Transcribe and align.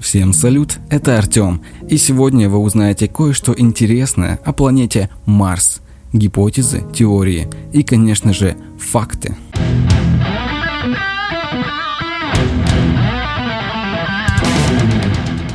Всем 0.00 0.32
салют, 0.32 0.78
это 0.90 1.18
Артем, 1.18 1.62
и 1.88 1.96
сегодня 1.96 2.48
вы 2.48 2.58
узнаете 2.58 3.08
кое-что 3.08 3.52
интересное 3.56 4.38
о 4.44 4.52
планете 4.52 5.10
Марс, 5.26 5.80
гипотезы, 6.12 6.84
теории 6.94 7.48
и, 7.72 7.82
конечно 7.82 8.32
же, 8.32 8.56
факты. 8.78 9.36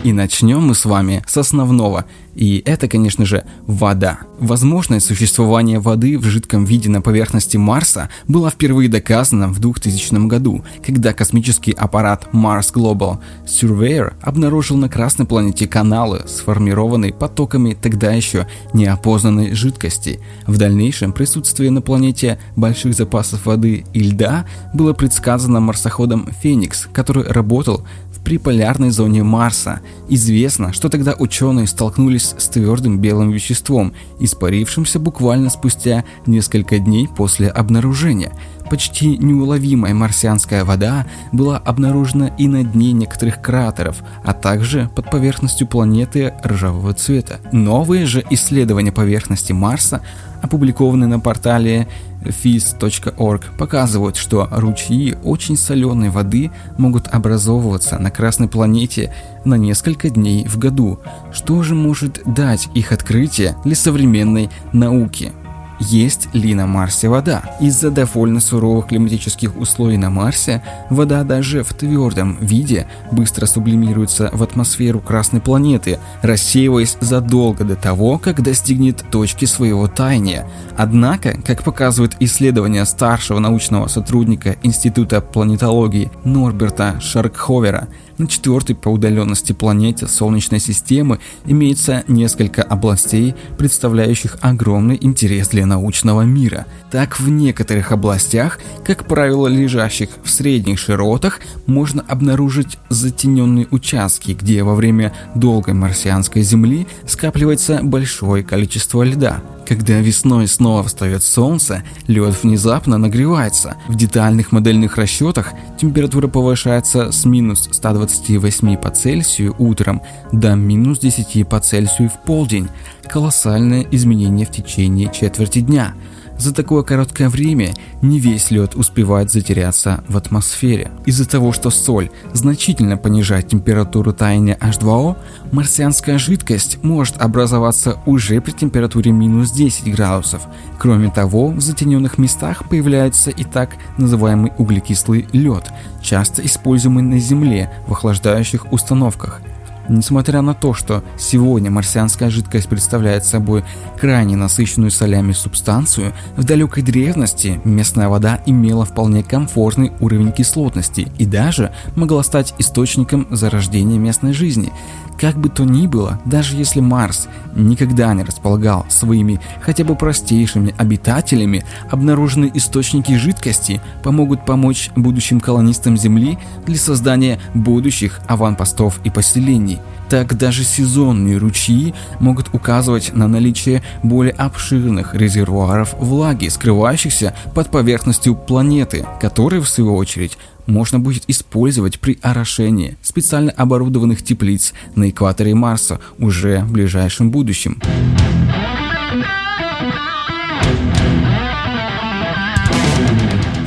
И 0.03 0.11
начнем 0.11 0.61
мы 0.61 0.75
с 0.75 0.83
вами 0.83 1.23
с 1.25 1.37
основного– 1.37 2.05
и 2.35 2.63
это, 2.65 2.87
конечно 2.87 3.25
же, 3.25 3.45
вода. 3.67 4.19
Возможность 4.39 5.05
существования 5.05 5.79
воды 5.79 6.17
в 6.17 6.23
жидком 6.23 6.65
виде 6.65 6.89
на 6.89 7.01
поверхности 7.01 7.57
Марса 7.57 8.09
была 8.27 8.49
впервые 8.49 8.89
доказана 8.89 9.47
в 9.47 9.59
2000 9.59 10.27
году, 10.27 10.63
когда 10.83 11.13
космический 11.13 11.71
аппарат 11.71 12.27
Mars 12.33 12.73
Global 12.73 13.19
Surveyor 13.45 14.13
обнаружил 14.21 14.75
на 14.77 14.89
Красной 14.89 15.27
планете 15.27 15.67
каналы, 15.67 16.23
сформированные 16.25 17.13
потоками 17.13 17.77
тогда 17.79 18.11
еще 18.11 18.47
неопознанной 18.73 19.53
жидкости. 19.53 20.19
В 20.47 20.57
дальнейшем 20.57 21.13
присутствие 21.13 21.69
на 21.69 21.81
планете 21.81 22.39
больших 22.55 22.95
запасов 22.95 23.45
воды 23.45 23.85
и 23.93 23.99
льда 23.99 24.45
было 24.73 24.93
предсказано 24.93 25.59
марсоходом 25.59 26.27
Феникс, 26.41 26.87
который 26.91 27.23
работал 27.23 27.85
при 28.23 28.37
полярной 28.37 28.89
зоне 28.89 29.23
Марса. 29.23 29.81
Известно, 30.09 30.73
что 30.73 30.89
тогда 30.89 31.13
ученые 31.17 31.67
столкнулись 31.67 32.33
с 32.37 32.47
твердым 32.47 32.99
белым 32.99 33.31
веществом, 33.31 33.93
испарившимся 34.23 34.99
буквально 34.99 35.49
спустя 35.49 36.03
несколько 36.25 36.79
дней 36.79 37.07
после 37.07 37.49
обнаружения. 37.49 38.31
Почти 38.69 39.17
неуловимая 39.17 39.93
марсианская 39.93 40.63
вода 40.65 41.05
была 41.31 41.57
обнаружена 41.57 42.27
и 42.37 42.47
на 42.47 42.63
дне 42.63 42.91
некоторых 42.93 43.41
кратеров, 43.41 43.97
а 44.23 44.33
также 44.33 44.89
под 44.95 45.11
поверхностью 45.11 45.67
планеты 45.67 46.33
ржавого 46.43 46.93
цвета. 46.93 47.39
Новые 47.51 48.05
же 48.05 48.23
исследования 48.29 48.91
поверхности 48.91 49.51
Марса, 49.51 50.01
опубликованные 50.43 51.07
на 51.07 51.19
портале 51.19 51.87
fizz.org 52.21 53.57
показывают, 53.57 54.17
что 54.17 54.47
ручьи 54.51 55.15
очень 55.23 55.57
соленой 55.57 56.09
воды 56.09 56.51
могут 56.77 57.07
образовываться 57.07 57.97
на 57.97 58.11
Красной 58.11 58.47
планете 58.47 59.13
на 59.45 59.55
несколько 59.55 60.09
дней 60.09 60.45
в 60.45 60.57
году. 60.59 60.99
Что 61.31 61.63
же 61.63 61.75
может 61.75 62.21
дать 62.25 62.69
их 62.75 62.91
открытие 62.91 63.55
для 63.63 63.75
современной 63.75 64.49
науки? 64.73 65.31
Есть 65.79 66.27
ли 66.33 66.53
на 66.53 66.67
Марсе 66.67 67.09
вода. 67.09 67.43
Из-за 67.59 67.91
довольно 67.91 68.39
суровых 68.39 68.87
климатических 68.87 69.55
условий 69.57 69.97
на 69.97 70.09
Марсе 70.09 70.63
вода 70.89 71.23
даже 71.23 71.63
в 71.63 71.73
твердом 71.73 72.37
виде 72.39 72.87
быстро 73.11 73.45
сублимируется 73.45 74.29
в 74.33 74.43
атмосферу 74.43 74.99
Красной 74.99 75.41
планеты, 75.41 75.99
рассеиваясь 76.21 76.97
задолго 76.99 77.63
до 77.63 77.75
того, 77.75 78.17
как 78.17 78.41
достигнет 78.41 79.03
точки 79.11 79.45
своего 79.45 79.87
таяния. 79.87 80.47
Однако, 80.77 81.41
как 81.41 81.63
показывают 81.63 82.15
исследования 82.19 82.85
старшего 82.85 83.39
научного 83.39 83.87
сотрудника 83.87 84.55
Института 84.63 85.21
планетологии 85.21 86.11
Норберта 86.23 86.99
Шаркховера, 86.99 87.87
на 88.17 88.27
четвертой 88.27 88.75
по 88.75 88.89
удаленности 88.89 89.53
планете 89.53 90.07
Солнечной 90.07 90.59
системы 90.59 91.19
имеется 91.45 92.03
несколько 92.07 92.61
областей, 92.61 93.35
представляющих 93.57 94.37
огромный 94.41 94.97
интерес 95.01 95.49
для 95.49 95.65
научного 95.73 96.21
мира. 96.21 96.67
Так 96.91 97.19
в 97.19 97.29
некоторых 97.29 97.91
областях, 97.91 98.59
как 98.85 99.07
правило 99.07 99.47
лежащих 99.47 100.09
в 100.23 100.29
средних 100.29 100.77
широтах, 100.77 101.39
можно 101.65 102.03
обнаружить 102.07 102.77
затененные 102.89 103.67
участки, 103.71 104.33
где 104.39 104.61
во 104.61 104.75
время 104.75 105.13
долгой 105.33 105.73
марсианской 105.73 106.43
Земли 106.43 106.85
скапливается 107.07 107.79
большое 107.81 108.43
количество 108.43 109.01
льда. 109.03 109.41
Когда 109.73 110.01
весной 110.01 110.47
снова 110.47 110.83
встает 110.83 111.23
солнце, 111.23 111.81
лед 112.05 112.43
внезапно 112.43 112.99
нагревается. 112.99 113.75
В 113.87 113.95
детальных 113.95 114.51
модельных 114.51 114.97
расчетах 114.97 115.51
температура 115.79 116.27
повышается 116.27 117.11
с 117.11 117.25
минус 117.25 117.69
128 117.71 118.77
по 118.77 118.91
Цельсию 118.91 119.55
утром 119.57 120.03
до 120.31 120.53
минус 120.53 120.99
10 120.99 121.49
по 121.49 121.59
Цельсию 121.59 122.11
в 122.11 122.23
полдень. 122.23 122.67
Колоссальное 123.09 123.83
изменение 123.89 124.45
в 124.45 124.51
течение 124.51 125.11
четверти 125.11 125.61
дня– 125.61 125.95
за 126.43 126.53
такое 126.53 126.83
короткое 126.83 127.29
время 127.29 127.73
не 128.01 128.19
весь 128.19 128.51
лед 128.51 128.75
успевает 128.75 129.31
затеряться 129.31 130.03
в 130.09 130.17
атмосфере. 130.17 130.91
Из-за 131.05 131.27
того, 131.27 131.53
что 131.53 131.69
соль 131.69 132.09
значительно 132.33 132.97
понижает 132.97 133.47
температуру 133.47 134.11
таяния 134.11 134.57
H2O, 134.59 135.15
марсианская 135.53 136.17
жидкость 136.17 136.83
может 136.83 137.21
образоваться 137.21 137.97
уже 138.05 138.41
при 138.41 138.51
температуре 138.51 139.11
минус 139.11 139.51
10 139.51 139.89
градусов. 139.95 140.41
Кроме 140.77 141.09
того, 141.09 141.47
в 141.47 141.61
затененных 141.61 142.17
местах 142.17 142.67
появляется 142.67 143.29
и 143.29 143.45
так 143.45 143.77
называемый 143.97 144.51
углекислый 144.57 145.27
лед, 145.31 145.71
часто 146.01 146.45
используемый 146.45 147.03
на 147.03 147.19
Земле 147.19 147.71
в 147.87 147.93
охлаждающих 147.93 148.69
установках– 148.73 149.41
Несмотря 149.89 150.41
на 150.41 150.53
то, 150.53 150.73
что 150.73 151.03
сегодня 151.17 151.69
марсианская 151.69 152.29
жидкость 152.29 152.69
представляет 152.69 153.25
собой 153.25 153.63
крайне 153.99 154.35
насыщенную 154.35 154.91
солями 154.91 155.33
субстанцию, 155.33 156.13
в 156.37 156.43
далекой 156.43 156.83
древности 156.83 157.59
местная 157.63 158.07
вода 158.07 158.41
имела 158.45 158.85
вполне 158.85 159.23
комфортный 159.23 159.91
уровень 159.99 160.31
кислотности 160.31 161.11
и 161.17 161.25
даже 161.25 161.73
могла 161.95 162.23
стать 162.23 162.53
источником 162.57 163.27
зарождения 163.29 163.97
местной 163.97 164.33
жизни. 164.33 164.71
Как 165.19 165.37
бы 165.37 165.49
то 165.49 165.63
ни 165.63 165.87
было, 165.87 166.19
даже 166.25 166.57
если 166.57 166.79
Марс 166.79 167.27
никогда 167.55 168.13
не 168.13 168.23
располагал 168.23 168.85
своими 168.89 169.39
хотя 169.61 169.83
бы 169.83 169.95
простейшими 169.95 170.73
обитателями, 170.77 171.65
обнаруженные 171.89 172.55
источники 172.57 173.13
жидкости 173.13 173.81
помогут 174.01 174.45
помочь 174.45 174.89
будущим 174.95 175.39
колонистам 175.39 175.97
Земли 175.97 176.37
для 176.65 176.77
создания 176.77 177.39
будущих 177.53 178.19
аванпостов 178.27 178.99
и 179.03 179.09
поселений. 179.09 179.79
Так 180.13 180.37
даже 180.37 180.63
сезонные 180.63 181.39
ручьи 181.39 181.95
могут 182.19 182.53
указывать 182.53 183.15
на 183.15 183.27
наличие 183.27 183.81
более 184.03 184.33
обширных 184.33 185.15
резервуаров 185.15 185.95
влаги, 185.97 186.49
скрывающихся 186.49 187.35
под 187.55 187.71
поверхностью 187.71 188.35
планеты, 188.35 189.07
которые 189.19 189.59
в 189.63 189.67
свою 189.67 189.95
очередь 189.95 190.37
можно 190.67 190.99
будет 190.99 191.23
использовать 191.25 191.99
при 191.99 192.19
орошении 192.21 192.95
специально 193.01 193.51
оборудованных 193.53 194.21
теплиц 194.21 194.73
на 194.93 195.09
экваторе 195.09 195.55
Марса 195.55 195.99
уже 196.19 196.59
в 196.59 196.71
ближайшем 196.71 197.31
будущем. 197.31 197.81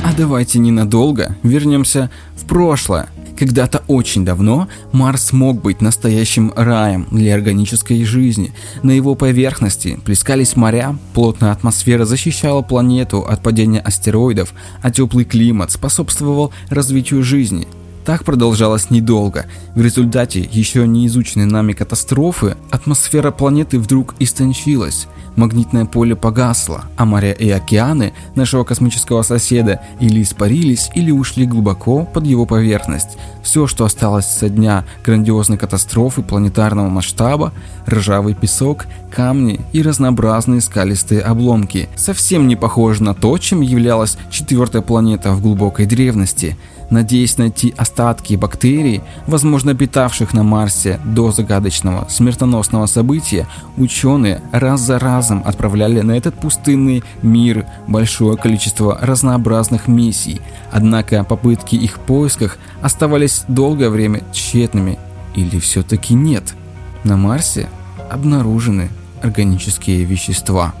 А 0.01 0.13
давайте 0.17 0.59
ненадолго 0.59 1.35
вернемся 1.43 2.09
в 2.37 2.45
прошлое. 2.45 3.09
Когда-то 3.37 3.83
очень 3.87 4.25
давно 4.25 4.67
Марс 4.91 5.31
мог 5.31 5.61
быть 5.61 5.79
настоящим 5.79 6.51
раем 6.55 7.07
для 7.11 7.35
органической 7.35 8.03
жизни. 8.03 8.51
На 8.81 8.91
его 8.91 9.13
поверхности 9.13 9.99
плескались 10.03 10.55
моря, 10.55 10.97
плотная 11.13 11.51
атмосфера 11.51 12.05
защищала 12.05 12.63
планету 12.63 13.19
от 13.19 13.43
падения 13.43 13.79
астероидов, 13.79 14.53
а 14.81 14.89
теплый 14.89 15.25
климат 15.25 15.71
способствовал 15.71 16.51
развитию 16.69 17.23
жизни. 17.23 17.67
Так 18.07 18.23
продолжалось 18.23 18.89
недолго. 18.89 19.47
В 19.75 19.81
результате 19.81 20.39
еще 20.39 20.87
не 20.87 21.07
изученной 21.07 21.43
нами 21.43 21.73
катастрофы 21.73 22.55
атмосфера 22.71 23.31
планеты 23.31 23.79
вдруг 23.79 24.15
истончилась 24.19 25.09
магнитное 25.35 25.85
поле 25.85 26.15
погасло, 26.15 26.85
а 26.95 27.05
моря 27.05 27.33
и 27.33 27.49
океаны 27.49 28.13
нашего 28.33 28.63
космического 28.63 29.23
соседа 29.23 29.81
или 29.99 30.23
испарились, 30.23 30.89
или 30.95 31.11
ушли 31.11 31.45
глубоко 31.45 32.05
под 32.05 32.25
его 32.25 32.45
поверхность. 32.45 33.17
Все, 33.43 33.67
что 33.67 33.83
осталось 33.85 34.25
со 34.25 34.49
дня 34.49 34.85
грандиозной 35.05 35.57
катастрофы 35.57 36.23
планетарного 36.23 36.87
масштаба, 36.87 37.53
ржавый 37.87 38.35
песок, 38.35 38.85
камни 39.13 39.59
и 39.73 39.81
разнообразные 39.81 40.61
скалистые 40.61 41.21
обломки, 41.21 41.87
совсем 41.95 42.47
не 42.47 42.55
похоже 42.55 43.03
на 43.03 43.13
то, 43.13 43.37
чем 43.37 43.61
являлась 43.61 44.17
четвертая 44.31 44.81
планета 44.81 45.33
в 45.33 45.41
глубокой 45.41 45.85
древности– 45.85 46.57
надеясь 46.89 47.37
найти 47.37 47.73
остатки 47.77 48.35
бактерий, 48.35 49.01
возможно 49.25 49.75
питавших 49.75 50.33
на 50.33 50.43
Марсе 50.43 50.99
до 51.03 51.31
загадочного 51.31 52.07
смертоносного 52.09 52.85
события, 52.85 53.47
ученые 53.77 54.41
раз 54.51 54.81
за 54.81 54.99
разом 54.99 55.43
отправляли 55.45 56.01
на 56.01 56.13
этот 56.13 56.35
пустынный 56.35 57.03
мир 57.21 57.65
большое 57.87 58.37
количество 58.37 58.97
разнообразных 59.01 59.87
миссий, 59.87 60.41
однако 60.71 61.23
попытки 61.23 61.75
их 61.75 61.99
поисках 61.99 62.57
оставались 62.81 63.43
долгое 63.47 63.89
время 63.89 64.21
тщетными. 64.31 64.99
Или 65.35 65.59
все-таки 65.59 66.13
нет? 66.13 66.55
На 67.03 67.15
Марсе 67.15 67.69
обнаружены 68.09 68.89
органические 69.21 70.03
вещества. 70.03 70.73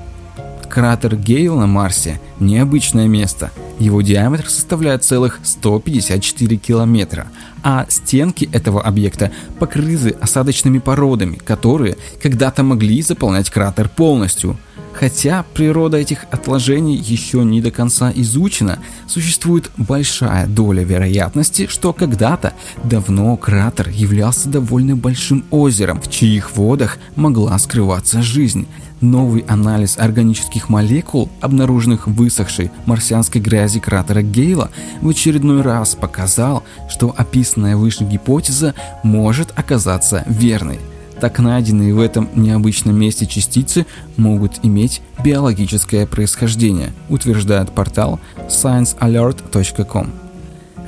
Кратер 0.69 1.15
Гейл 1.15 1.57
на 1.57 1.67
Марсе– 1.67 2.19
необычное 2.39 3.07
место. 3.07 3.51
Его 3.79 4.01
диаметр 4.01 4.49
составляет 4.49 5.03
целых 5.03 5.39
154 5.43 6.57
километра, 6.57 7.27
а 7.63 7.85
стенки 7.89 8.49
этого 8.51 8.81
объекта 8.81 9.31
покрыты 9.59 10.15
осадочными 10.19 10.79
породами, 10.79 11.35
которые 11.35 11.97
когда-то 12.21 12.63
могли 12.63 13.01
заполнять 13.03 13.49
кратер 13.51 13.87
полностью. 13.87 14.57
Хотя 14.99 15.45
природа 15.53 15.97
этих 15.97 16.25
отложений 16.31 16.95
еще 16.95 17.43
не 17.43 17.61
до 17.61 17.69
конца 17.69 18.11
изучена, 18.15 18.79
существует 19.05 19.69
большая 19.77 20.47
доля 20.47 20.83
вероятности, 20.83 21.67
что 21.67 21.93
когда-то 21.93 22.53
давно 22.83 23.37
кратер 23.37 23.89
являлся 23.89 24.49
довольно 24.49 24.95
большим 24.95 25.45
озером, 25.51 26.01
в 26.01 26.09
чьих 26.09 26.55
водах 26.55 26.97
могла 27.15 27.59
скрываться 27.59 28.23
жизнь. 28.23 28.67
Новый 28.99 29.41
анализ 29.41 29.99
органических 29.99 30.67
молекул, 30.69 31.29
обнаруженных 31.41 32.07
в 32.07 32.15
высохшей 32.15 32.71
марсианской 32.87 33.39
грязи 33.39 33.79
кратера 33.79 34.23
Гейла, 34.23 34.71
в 35.01 35.09
очередной 35.09 35.61
раз 35.61 35.93
показал, 35.93 36.63
что 36.89 37.13
описанная 37.15 37.77
выше 37.77 38.03
гипотеза 38.03 38.73
может 39.03 39.53
оказаться 39.55 40.23
верной. 40.25 40.79
Так 41.19 41.39
найденные 41.39 41.93
в 41.93 41.99
этом 41.99 42.29
необычном 42.35 42.95
месте 42.95 43.25
частицы 43.25 43.85
могут 44.17 44.59
иметь 44.63 45.01
биологическое 45.23 46.05
происхождение, 46.05 46.93
утверждает 47.09 47.71
портал 47.71 48.19
sciencealert.com. 48.47 50.11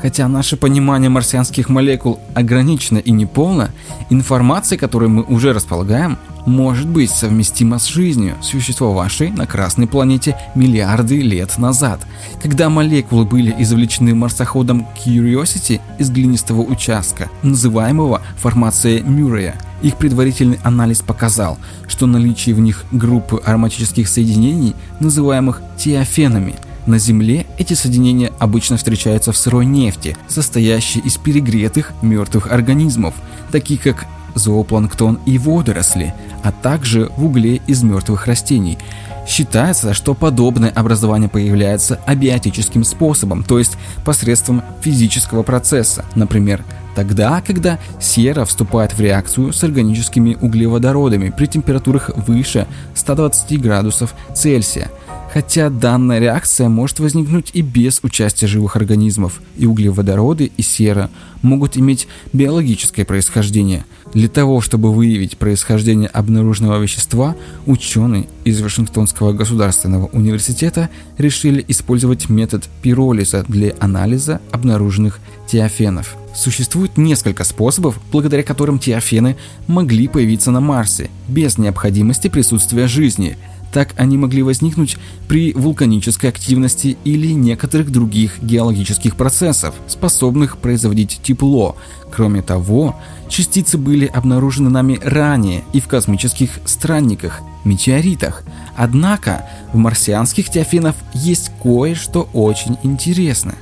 Хотя 0.02 0.28
наше 0.28 0.56
понимание 0.56 1.10
марсианских 1.10 1.68
молекул 1.68 2.20
ограничено 2.34 3.00
и 3.00 3.12
неполно, 3.12 3.72
информация, 4.10 4.78
которой 4.78 5.10
мы 5.10 5.24
уже 5.24 5.52
располагаем, 5.52 6.18
может 6.46 6.88
быть 6.88 7.12
совместима 7.12 7.80
с 7.80 7.88
жизнью, 7.88 8.36
существовавшей 8.42 9.30
на 9.32 9.46
Красной 9.46 9.88
планете 9.88 10.38
миллиарды 10.56 11.22
лет 11.22 11.58
назад, 11.58 12.00
когда 12.42 12.70
молекулы 12.70 13.26
были 13.26 13.54
извлечены 13.60 14.16
марсоходом 14.16 14.88
Curiosity 15.06 15.82
из 15.98 16.10
глинистого 16.10 16.62
участка, 16.62 17.30
называемого 17.44 18.22
формацией 18.38 19.02
Мюррея. 19.02 19.56
Их 19.82 19.98
предварительный 19.98 20.60
анализ 20.64 21.02
показал, 21.02 21.58
что 21.88 22.06
наличие 22.06 22.56
в 22.56 22.60
них 22.60 22.86
группы 22.92 23.42
ароматических 23.44 24.08
соединений, 24.08 24.76
называемых 25.00 25.62
тиофенами– 25.78 26.56
на 26.90 26.98
Земле 26.98 27.46
эти 27.60 27.76
соединения 27.76 28.32
обычно 28.40 28.78
встречаются 28.78 29.32
в 29.32 29.38
сырой 29.38 29.66
нефти, 29.66 30.18
состоящей 30.28 31.00
из 31.02 31.18
перегретых 31.18 31.94
мертвых 32.02 32.52
организмов, 32.52 33.14
таких 33.52 33.84
как 33.84 34.08
зоопланктон 34.34 35.20
и 35.28 35.38
водоросли, 35.38 36.16
а 36.44 36.52
также 36.52 37.12
в 37.16 37.26
угле 37.26 37.62
из 37.68 37.84
мертвых 37.84 38.26
растений. 38.26 38.80
Считается, 39.28 39.94
что 39.94 40.16
подобное 40.16 40.72
образование 40.72 41.30
появляется 41.30 42.00
абиотическим 42.08 42.84
способом, 42.84 43.44
то 43.44 43.60
есть 43.60 43.78
посредством 44.04 44.64
физического 44.82 45.44
процесса, 45.44 46.06
например, 46.16 46.64
тогда, 46.96 47.42
когда 47.42 47.80
сера 48.00 48.46
вступает 48.46 48.94
в 48.94 49.02
реакцию 49.02 49.54
с 49.54 49.64
органическими 49.64 50.38
углеводородами 50.40 51.34
при 51.36 51.46
температурах 51.46 52.12
выше 52.16 52.68
120 52.96 53.62
градусов 53.62 54.14
Цельсия– 54.34 54.90
Хотя 55.32 55.70
данная 55.70 56.20
реакция 56.20 56.70
может 56.70 57.00
возникнуть 57.00 57.52
и 57.54 57.62
без 57.62 58.00
участия 58.02 58.48
живых 58.48 58.76
организмов, 58.76 59.42
и 59.58 59.68
углеводороды, 59.68 60.52
и 60.58 60.62
сера 60.64 61.12
могут 61.44 61.78
иметь 61.78 62.08
биологическое 62.34 63.06
происхождение. 63.06 63.86
Для 64.14 64.28
того, 64.28 64.60
чтобы 64.60 64.92
выявить 64.92 65.38
происхождение 65.38 66.10
обнаруженного 66.10 66.82
вещества, 66.82 67.36
ученые 67.68 68.28
из 68.44 68.60
Вашингтонского 68.60 69.34
государственного 69.34 70.08
университета 70.08 70.90
решили 71.20 71.64
использовать 71.68 72.28
метод 72.30 72.68
пиролиза 72.82 73.46
для 73.48 73.74
анализа 73.80 74.42
обнаруженных 74.52 75.20
тиофенов. 75.48 76.18
Существует 76.40 76.98
несколько 76.98 77.44
способов, 77.44 78.00
благодаря 78.14 78.44
которым 78.44 78.80
тиофены 78.80 79.36
могли 79.68 80.08
появиться 80.08 80.52
на 80.52 80.62
Марсе 80.62 81.10
без 81.28 81.58
необходимости 81.58 82.30
присутствия 82.30 82.88
жизни– 82.88 83.38
так 83.72 83.94
они 83.98 84.18
могли 84.18 84.42
возникнуть 84.42 84.98
при 85.28 85.54
вулканической 85.54 86.30
активности 86.30 86.98
или 87.04 87.34
некоторых 87.34 87.92
других 87.92 88.42
геологических 88.42 89.16
процессов, 89.16 89.76
способных 89.88 90.58
производить 90.58 91.20
тепло. 91.22 91.76
Кроме 92.12 92.42
того, 92.42 93.00
частицы 93.28 93.78
были 93.78 94.08
обнаружены 94.08 94.70
нами 94.70 95.00
ранее 95.04 95.64
и 95.74 95.80
в 95.80 95.88
космических 95.88 96.50
странниках, 96.66 97.42
метеоритах. 97.64 98.44
Однако 98.76 99.48
в 99.72 99.78
марсианских 99.78 100.50
теофенов 100.50 100.96
есть 101.14 101.52
кое-что 101.62 102.28
очень 102.34 102.78
интересное. 102.84 103.58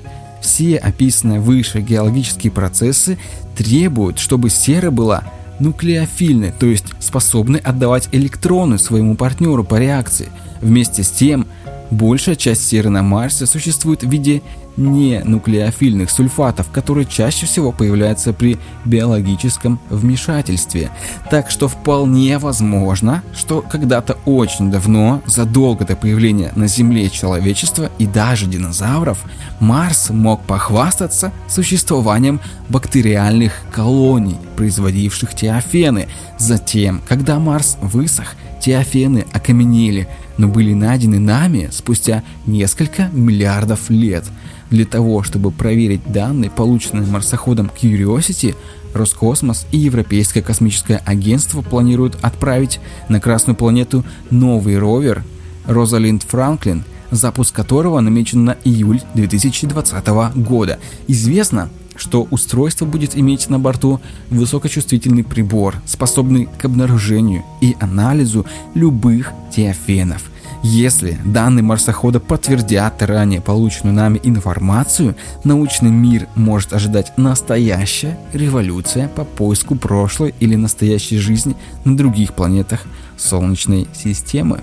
Все 0.47 0.77
описанные 0.77 1.41
выше 1.41 1.81
геологические 1.81 2.53
процессы 2.53 3.17
требуют, 3.57 4.17
чтобы 4.17 4.49
сера 4.49 4.91
была 4.91 5.25
нуклеофильны, 5.59 6.53
то 6.57 6.65
есть 6.65 6.85
способны 6.99 7.57
отдавать 7.57 8.07
электроны 8.13 8.77
своему 8.77 9.17
партнеру 9.17 9.65
по 9.65 9.77
реакции. 9.77 10.29
Вместе 10.61 11.03
с 11.03 11.09
тем, 11.11 11.47
большая 11.91 12.38
часть 12.38 12.65
серы 12.65 12.89
на 12.89 13.03
Марсе 13.03 13.45
существует 13.45 14.03
в 14.03 14.09
виде 14.09 14.41
не 14.77 15.21
нуклеофильных 15.24 16.09
сульфатов, 16.09 16.69
которые 16.71 17.06
чаще 17.06 17.45
всего 17.45 17.71
появляются 17.71 18.31
при 18.31 18.57
биологическом 18.85 19.79
вмешательстве. 19.89 20.91
Так 21.29 21.50
что 21.50 21.68
вполне 21.68 22.38
возможно, 22.38 23.24
что 23.35 23.62
когда-то 23.62 24.18
очень 24.25 24.71
давно, 24.71 25.21
задолго 25.25 25.85
до 25.85 25.95
появления 25.95 26.51
на 26.56 26.68
Земле 26.68 27.09
человечества 27.09 27.89
и 27.97 28.06
даже 28.06 28.45
динозавров, 28.45 29.24
Марс 29.59 30.09
мог 30.12 30.44
похвастаться 30.44 31.31
существованием 31.50 32.39
бактериальных 32.69 33.53
колоний, 33.71 34.38
производивших 34.56 35.33
теофены. 35.33 36.07
Затем, 36.38 37.01
когда 37.07 37.39
Марс 37.39 37.77
высох, 37.81 38.35
теофены 38.62 39.25
окаменели, 39.33 40.07
но 40.38 40.47
были 40.47 40.74
найдены 40.74 41.19
нами 41.19 41.69
спустя 41.71 42.24
несколько 42.45 43.09
миллиардов 43.12 43.89
лет– 43.89 44.24
для 44.69 44.85
того, 44.85 45.23
чтобы 45.23 45.51
проверить 45.51 46.01
данные, 46.11 46.49
полученные 46.49 47.05
марсоходом 47.05 47.71
Curiosity, 47.75 48.55
Роскосмос 48.93 49.67
и 49.71 49.77
Европейское 49.77 50.41
космическое 50.41 51.01
агентство 51.05 51.61
планируют 51.61 52.17
отправить 52.21 52.79
на 53.09 53.19
Красную 53.19 53.55
планету 53.55 54.03
новый 54.29 54.77
ровер 54.77 55.23
Розалинд 55.65 56.23
Франклин, 56.23 56.83
запуск 57.11 57.55
которого 57.55 57.99
намечен 57.99 58.43
на 58.43 58.57
июль 58.63 59.01
2020 59.13 60.07
года. 60.35 60.79
Известно, 61.07 61.69
что 61.95 62.27
устройство 62.29 62.86
будет 62.86 63.17
иметь 63.17 63.50
на 63.50 63.59
борту 63.59 64.00
высокочувствительный 64.29 65.24
прибор, 65.24 65.75
способный 65.86 66.47
к 66.57 66.65
обнаружению 66.65 67.43
и 67.62 67.75
анализу 67.79 68.45
любых 68.74 69.31
теофенов– 69.55 70.24
если 70.63 71.17
данные 71.23 71.63
марсохода 71.63 72.19
подтвердят 72.19 73.01
ранее 73.03 73.41
полученную 73.41 73.95
нами 73.95 74.19
информацию, 74.23 75.15
научный 75.43 75.91
мир 75.91 76.27
может 76.35 76.73
ожидать 76.73 77.13
настоящая 77.17 78.17
революция 78.33 79.07
по 79.07 79.23
поиску 79.23 79.75
прошлой 79.75 80.33
или 80.39 80.55
настоящей 80.55 81.17
жизни 81.17 81.55
на 81.85 81.95
других 81.95 82.33
планетах 82.33 82.81
Солнечной 83.17 83.87
системы. 83.93 84.61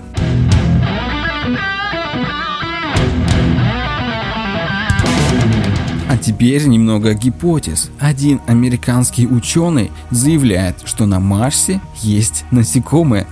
А 6.07 6.17
теперь 6.17 6.65
немного 6.65 7.13
гипотез. 7.13 7.89
Один 7.99 8.39
американский 8.47 9.27
ученый 9.27 9.91
заявляет, 10.11 10.77
что 10.85 11.05
на 11.05 11.19
Марсе 11.19 11.81
есть 12.01 12.45
насекомые, 12.51 13.27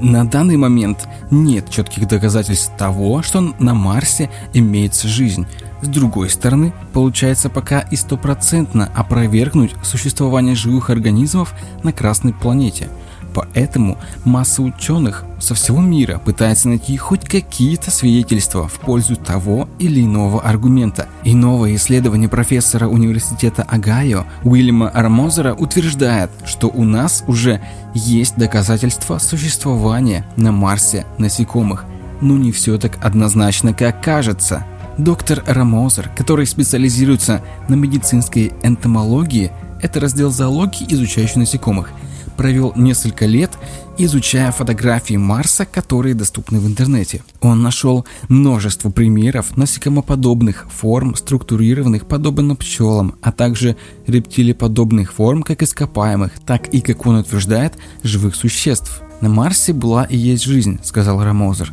на 0.00 0.24
данный 0.24 0.56
момент 0.56 1.08
нет 1.30 1.70
четких 1.70 2.08
доказательств 2.08 2.72
того, 2.76 3.22
что 3.22 3.40
на 3.58 3.74
Марсе 3.74 4.30
имеется 4.52 5.08
жизнь. 5.08 5.46
С 5.82 5.88
другой 5.88 6.30
стороны, 6.30 6.72
получается 6.92 7.50
пока 7.50 7.80
и 7.80 7.96
стопроцентно 7.96 8.90
опровергнуть 8.94 9.74
существование 9.82 10.54
живых 10.54 10.90
организмов 10.90 11.54
на 11.82 11.92
Красной 11.92 12.32
планете– 12.32 12.88
Поэтому 13.34 13.98
масса 14.24 14.62
ученых 14.62 15.24
со 15.40 15.54
всего 15.54 15.80
мира 15.80 16.20
пытается 16.24 16.68
найти 16.68 16.96
хоть 16.96 17.24
какие-то 17.24 17.90
свидетельства 17.90 18.68
в 18.68 18.74
пользу 18.74 19.16
того 19.16 19.68
или 19.80 20.02
иного 20.02 20.40
аргумента. 20.40 21.08
И 21.24 21.34
новое 21.34 21.74
исследование 21.74 22.28
профессора 22.28 22.86
университета 22.86 23.64
Огайо 23.64 24.24
Уильяма 24.44 24.88
Армозера 24.88 25.52
утверждает, 25.52 26.30
что 26.46 26.68
у 26.68 26.84
нас 26.84 27.24
уже 27.26 27.60
есть 27.92 28.36
доказательства 28.36 29.18
существования 29.18 30.24
на 30.36 30.52
Марсе 30.52 31.04
насекомых. 31.18 31.86
Но 32.20 32.36
не 32.36 32.52
все 32.52 32.78
так 32.78 33.04
однозначно, 33.04 33.74
как 33.74 34.00
кажется. 34.00 34.64
Доктор 34.96 35.42
Рамозер, 35.44 36.08
который 36.16 36.46
специализируется 36.46 37.42
на 37.68 37.74
медицинской 37.74 38.52
энтомологии, 38.62 39.50
это 39.82 39.98
раздел 39.98 40.30
зоологии, 40.30 40.86
изучающий 40.88 41.40
насекомых– 41.40 41.90
провел 42.36 42.72
несколько 42.76 43.26
лет, 43.26 43.50
изучая 43.98 44.50
фотографии 44.52 45.14
Марса, 45.14 45.64
которые 45.64 46.14
доступны 46.14 46.58
в 46.60 46.66
интернете. 46.66 47.22
Он 47.40 47.62
нашел 47.62 48.04
множество 48.28 48.90
примеров 48.90 49.56
насекомоподобных 49.56 50.66
форм, 50.70 51.14
структурированных 51.14 52.06
подобно 52.06 52.56
пчелам, 52.56 53.14
а 53.22 53.32
также 53.32 53.76
рептилеподобных 54.06 55.12
форм 55.12 55.42
как 55.42 55.62
ископаемых, 55.62 56.32
так 56.44 56.68
и, 56.68 56.80
как 56.80 57.06
он 57.06 57.16
утверждает, 57.16 57.74
живых 58.02 58.34
существ. 58.34 59.02
«На 59.20 59.28
Марсе 59.28 59.72
была 59.72 60.04
и 60.04 60.16
есть 60.16 60.44
жизнь»,— 60.44 60.80
сказал 60.82 61.22
Рамозер 61.22 61.72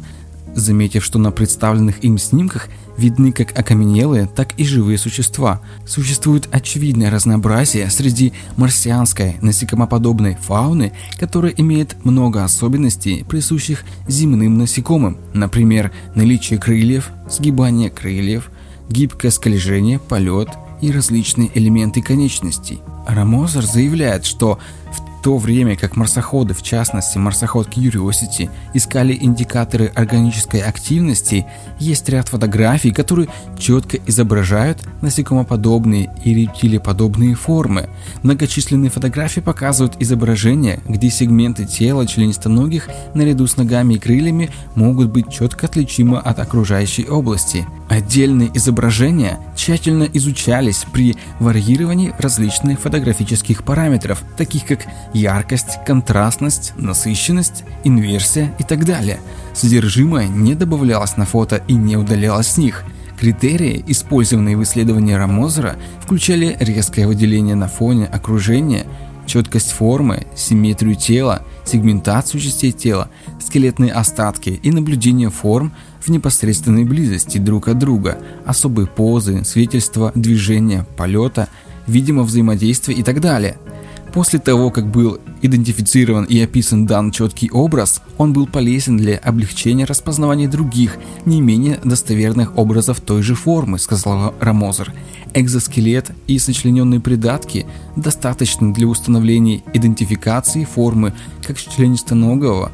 заметив, 0.56 1.04
что 1.04 1.20
на 1.20 1.32
представленных 1.32 2.04
им 2.04 2.18
снимках 2.18 2.68
видны 2.98 3.32
как 3.32 3.58
окаменелые, 3.58 4.28
так 4.28 4.54
и 4.58 4.64
живые 4.64 4.98
существа. 4.98 5.62
Существует 5.88 6.48
очевидное 6.52 7.10
разнообразие 7.10 7.90
среди 7.90 8.34
марсианской 8.58 9.38
насекомоподобной 9.42 10.38
фауны, 10.42 10.94
которая 11.20 11.54
имеет 11.58 12.04
много 12.06 12.44
особенностей, 12.44 13.24
присущих 13.28 13.84
земным 14.08 14.58
насекомым, 14.58 15.18
например, 15.34 15.92
наличие 16.16 16.60
крыльев, 16.60 17.10
сгибание 17.30 17.90
крыльев, 17.90 18.52
гибкое 18.90 19.32
скольжение, 19.32 20.00
полет 20.00 20.50
и 20.82 20.92
различные 20.92 21.50
элементы 21.54 22.02
конечностей. 22.02 22.82
Рамозер 23.08 23.66
заявляет, 23.66 24.26
что 24.26 24.60
в 24.92 25.11
то 25.22 25.38
время 25.38 25.76
как 25.76 25.96
марсоходы, 25.96 26.54
в 26.54 26.64
частности 26.64 27.18
марсоход 27.18 27.70
Curiosity, 27.70 28.50
искали 28.74 29.18
индикаторы 29.20 29.92
органической 29.96 30.62
активности, 30.62 31.46
есть 31.80 32.10
ряд 32.10 32.30
фотографий, 32.30 32.92
которые 32.92 33.28
четко 33.58 33.98
изображают 34.06 34.80
насекомоподобные 35.02 36.10
и 36.24 36.34
рептилеподобные 36.34 37.36
формы. 37.36 37.90
Многочисленные 38.24 38.90
фотографии 38.90 39.42
показывают 39.42 39.96
изображения, 40.00 40.80
где 40.88 41.10
сегменты 41.10 41.66
тела 41.66 42.08
членистоногих 42.08 42.90
наряду 43.14 43.48
с 43.48 43.58
ногами 43.58 43.96
и 43.96 44.00
крыльями 44.00 44.50
могут 44.76 45.12
быть 45.12 45.32
четко 45.32 45.68
отличимы 45.68 46.18
от 46.18 46.40
окружающей 46.40 47.06
области. 47.06 47.66
Отдельные 47.90 48.50
изображения 48.54 49.38
тщательно 49.56 50.08
изучались 50.14 50.86
при 50.94 51.16
варьировании 51.40 52.14
различных 52.18 52.80
фотографических 52.80 53.64
параметров, 53.64 54.24
таких 54.38 54.66
как 54.66 54.86
яркость, 55.14 55.80
контрастность, 55.86 56.74
насыщенность, 56.78 57.64
инверсия 57.84 58.54
и 58.60 58.64
так 58.64 58.86
далее. 58.86 59.20
Содержимое 59.54 60.28
не 60.28 60.56
добавлялось 60.56 61.18
на 61.18 61.26
фото 61.26 61.62
и 61.68 61.74
не 61.74 61.98
удалялось 61.98 62.48
с 62.48 62.58
них. 62.58 62.84
Критерии, 63.20 63.84
использованные 63.88 64.58
в 64.58 64.64
исследовании 64.64 65.14
Рамозера, 65.14 65.76
включали 66.00 66.58
резкое 66.60 67.06
выделение 67.06 67.56
на 67.56 67.68
фоне 67.68 68.06
окружения, 68.06 68.86
четкость 69.28 69.72
формы, 69.72 70.26
симметрию 70.36 70.96
тела, 70.96 71.44
сегментацию 71.64 72.42
частей 72.42 72.72
тела, 72.72 73.10
скелетные 73.40 73.92
остатки 73.92 74.50
и 74.50 74.72
наблюдение 74.72 75.30
форм 75.30 75.72
в 76.00 76.10
непосредственной 76.10 76.84
близости 76.84 77.38
друг 77.38 77.68
от 77.68 77.78
друга, 77.78 78.18
особые 78.44 78.88
позы, 78.88 79.44
свидетельства 79.44 80.12
движения, 80.16 80.88
полета, 80.98 81.48
видимо 81.86 82.24
взаимодействия 82.24 82.96
и 82.96 83.04
так 83.04 83.22
далее– 83.22 83.58
После 84.14 84.40
того, 84.40 84.72
как 84.72 84.88
был 84.92 85.20
идентифицирован 85.42 86.26
и 86.26 86.40
описан 86.42 86.86
дан 86.86 87.12
четкий 87.12 87.50
образ, 87.50 88.02
он 88.18 88.34
был 88.34 88.46
полезен 88.46 88.98
для 88.98 89.18
облегчения 89.18 89.86
распознавания 89.86 90.50
других, 90.50 90.98
не 91.26 91.40
менее 91.40 91.80
достоверных 91.84 92.58
образов 92.58 93.00
той 93.00 93.22
же 93.22 93.36
формы, 93.36 93.80
сказал 93.80 94.34
Рамозер. 94.42 94.94
Экзоскелет 95.34 96.12
и 96.28 96.40
сочлененные 96.40 97.00
придатки 97.00 97.66
достаточны 97.96 98.74
для 98.74 98.88
установления 98.88 99.64
идентификации 99.74 100.66
формы 100.66 101.14
как 101.42 101.58
членистоногого, 101.58 102.74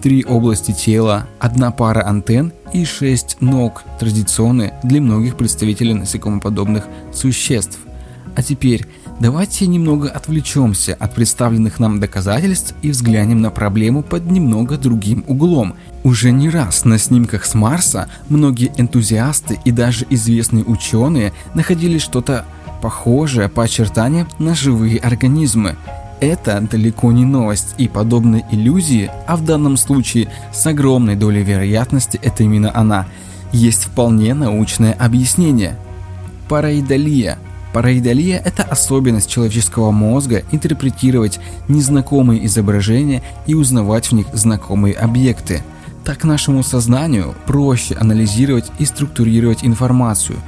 три 0.00 0.24
области 0.24 0.70
тела, 0.70 1.26
одна 1.40 1.72
пара 1.72 2.06
антенн 2.06 2.52
и 2.72 2.84
шесть 2.84 3.38
ног, 3.40 3.82
традиционные 3.98 4.78
для 4.84 5.00
многих 5.00 5.36
представителей 5.36 5.94
насекомоподобных 5.94 6.86
существ. 7.12 7.78
А 8.36 8.42
теперь 8.42 8.86
Давайте 9.20 9.66
немного 9.66 10.08
отвлечемся 10.08 10.96
от 10.98 11.14
представленных 11.14 11.78
нам 11.78 12.00
доказательств 12.00 12.74
и 12.80 12.90
взглянем 12.90 13.42
на 13.42 13.50
проблему 13.50 14.02
под 14.02 14.30
немного 14.30 14.78
другим 14.78 15.24
углом. 15.26 15.74
Уже 16.04 16.32
не 16.32 16.48
раз 16.48 16.86
на 16.86 16.96
снимках 16.96 17.44
с 17.44 17.52
Марса 17.52 18.08
многие 18.30 18.72
энтузиасты 18.78 19.58
и 19.66 19.72
даже 19.72 20.06
известные 20.08 20.64
ученые 20.64 21.34
находили 21.52 21.98
что-то 21.98 22.46
похожее 22.80 23.50
по 23.50 23.64
очертаниям 23.64 24.26
на 24.38 24.54
живые 24.54 24.98
организмы. 24.98 25.76
Это 26.20 26.58
далеко 26.62 27.12
не 27.12 27.26
новость, 27.26 27.74
и 27.76 27.88
подобные 27.88 28.46
иллюзии, 28.50 29.10
а 29.26 29.36
в 29.36 29.44
данном 29.44 29.76
случае 29.76 30.32
с 30.50 30.66
огромной 30.66 31.16
долей 31.16 31.42
вероятности 31.42 32.18
это 32.22 32.42
именно 32.42 32.70
она, 32.74 33.06
есть 33.52 33.84
вполне 33.84 34.32
научное 34.32 34.94
объяснение. 34.94 35.76
Параидолия– 36.48 37.36
Параидолия– 37.72 38.42
это 38.44 38.64
особенность 38.64 39.30
человеческого 39.30 39.92
мозга 39.92 40.42
интерпретировать 40.50 41.38
незнакомые 41.68 42.44
изображения 42.46 43.22
и 43.46 43.54
узнавать 43.54 44.06
в 44.06 44.12
них 44.12 44.26
знакомые 44.32 44.94
объекты. 44.94 45.62
Так 46.04 46.24
нашему 46.24 46.64
сознанию 46.64 47.34
проще 47.46 47.94
анализировать 47.94 48.70
и 48.78 48.84
структурировать 48.84 49.64
информацию. 49.64 50.38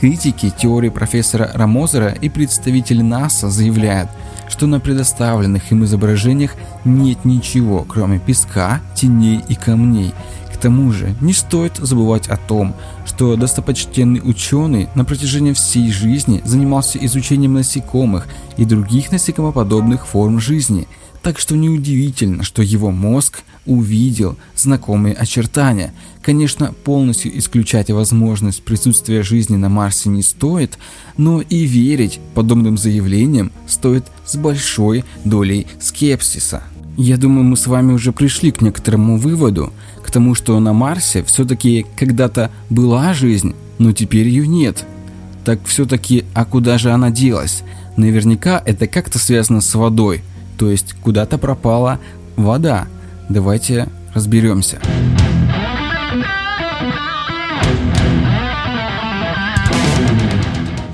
Критики 0.00 0.50
теории 0.50 0.88
профессора 0.88 1.52
Рамозера 1.54 2.08
и 2.08 2.28
представители 2.28 3.02
НАСА 3.02 3.50
заявляют, 3.50 4.10
что 4.48 4.66
на 4.66 4.80
предоставленных 4.80 5.70
им 5.70 5.84
изображениях 5.84 6.56
нет 6.84 7.24
ничего, 7.24 7.84
кроме 7.88 8.18
песка, 8.18 8.80
теней 8.96 9.40
и 9.48 9.54
камней– 9.54 10.12
тому 10.62 10.92
же, 10.92 11.16
не 11.20 11.32
стоит 11.32 11.76
забывать 11.78 12.28
о 12.28 12.36
том, 12.36 12.74
что 13.04 13.34
достопочтенный 13.34 14.22
ученый 14.22 14.88
на 14.94 15.04
протяжении 15.04 15.52
всей 15.52 15.90
жизни 15.90 16.40
занимался 16.44 17.04
изучением 17.04 17.54
насекомых 17.54 18.28
и 18.56 18.64
других 18.64 19.10
насекомоподобных 19.10 20.06
форм 20.06 20.38
жизни, 20.38 20.86
так 21.20 21.40
что 21.40 21.56
неудивительно, 21.56 22.44
что 22.44 22.62
его 22.62 22.92
мозг 22.92 23.42
увидел 23.66 24.36
знакомые 24.54 25.14
очертания. 25.16 25.92
Конечно, 26.22 26.72
полностью 26.72 27.36
исключать 27.36 27.90
возможность 27.90 28.62
присутствия 28.62 29.24
жизни 29.24 29.56
на 29.56 29.68
Марсе 29.68 30.10
не 30.10 30.22
стоит, 30.22 30.78
но 31.16 31.40
и 31.40 31.64
верить 31.64 32.20
подобным 32.34 32.78
заявлениям 32.78 33.50
стоит 33.66 34.04
с 34.24 34.36
большой 34.36 35.04
долей 35.24 35.66
скепсиса. 35.80 36.62
Я 36.96 37.16
думаю, 37.16 37.44
мы 37.44 37.56
с 37.56 37.66
вами 37.66 37.92
уже 37.92 38.12
пришли 38.12 38.50
к 38.50 38.60
некоторому 38.60 39.16
выводу, 39.16 39.72
к 40.02 40.10
тому, 40.10 40.34
что 40.34 40.58
на 40.60 40.72
Марсе 40.72 41.24
все-таки 41.24 41.86
когда-то 41.96 42.50
была 42.68 43.14
жизнь, 43.14 43.54
но 43.78 43.92
теперь 43.92 44.28
ее 44.28 44.46
нет. 44.46 44.84
Так 45.44 45.60
все-таки, 45.64 46.24
а 46.34 46.44
куда 46.44 46.78
же 46.78 46.90
она 46.90 47.10
делась? 47.10 47.62
Наверняка 47.96 48.62
это 48.64 48.86
как-то 48.86 49.18
связано 49.18 49.60
с 49.60 49.74
водой, 49.74 50.22
то 50.58 50.70
есть 50.70 50.94
куда-то 51.02 51.38
пропала 51.38 51.98
вода. 52.36 52.86
Давайте 53.28 53.88
разберемся. 54.14 54.78